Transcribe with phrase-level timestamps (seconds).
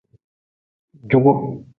[1.11, 1.37] Jugu.